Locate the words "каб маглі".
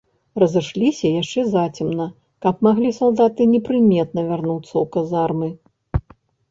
2.47-2.91